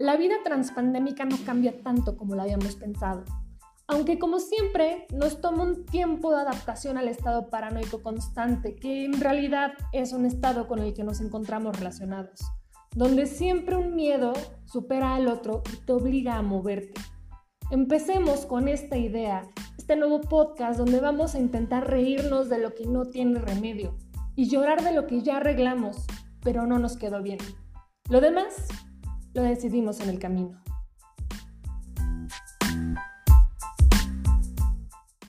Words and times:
La 0.00 0.16
vida 0.16 0.34
transpandémica 0.42 1.24
no 1.24 1.36
cambia 1.46 1.80
tanto 1.80 2.16
como 2.16 2.34
lo 2.34 2.42
habíamos 2.42 2.74
pensado, 2.74 3.24
aunque 3.86 4.18
como 4.18 4.40
siempre 4.40 5.06
nos 5.14 5.40
toma 5.40 5.62
un 5.62 5.86
tiempo 5.86 6.32
de 6.32 6.40
adaptación 6.40 6.98
al 6.98 7.06
estado 7.06 7.48
paranoico 7.48 8.02
constante, 8.02 8.74
que 8.74 9.04
en 9.04 9.20
realidad 9.20 9.74
es 9.92 10.12
un 10.12 10.26
estado 10.26 10.66
con 10.66 10.80
el 10.80 10.94
que 10.94 11.04
nos 11.04 11.20
encontramos 11.20 11.78
relacionados, 11.78 12.40
donde 12.96 13.26
siempre 13.26 13.76
un 13.76 13.94
miedo 13.94 14.32
supera 14.64 15.14
al 15.14 15.28
otro 15.28 15.62
y 15.72 15.76
te 15.86 15.92
obliga 15.92 16.38
a 16.38 16.42
moverte. 16.42 17.00
Empecemos 17.70 18.46
con 18.46 18.66
esta 18.66 18.96
idea, 18.96 19.48
este 19.78 19.94
nuevo 19.94 20.20
podcast 20.22 20.76
donde 20.76 20.98
vamos 20.98 21.36
a 21.36 21.38
intentar 21.38 21.88
reírnos 21.88 22.48
de 22.48 22.58
lo 22.58 22.74
que 22.74 22.86
no 22.86 23.04
tiene 23.04 23.38
remedio 23.38 23.96
y 24.34 24.48
llorar 24.48 24.82
de 24.82 24.92
lo 24.92 25.06
que 25.06 25.22
ya 25.22 25.36
arreglamos, 25.36 26.04
pero 26.42 26.66
no 26.66 26.80
nos 26.80 26.96
quedó 26.96 27.22
bien. 27.22 27.38
Lo 28.10 28.20
demás 28.20 28.66
lo 29.34 29.42
decidimos 29.42 30.00
en 30.00 30.08
el 30.08 30.18
camino. 30.18 30.60